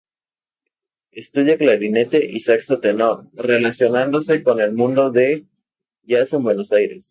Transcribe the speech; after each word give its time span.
Estudia 1.11 1.57
clarinete 1.59 2.25
y 2.25 2.39
saxo 2.39 2.79
tenor, 2.79 3.27
relacionándose 3.33 4.41
con 4.41 4.59
el 4.59 4.73
mundo 4.73 5.11
del 5.11 5.47
jazz 6.01 6.31
de 6.31 6.37
Buenos 6.37 6.71
Aires. 6.73 7.09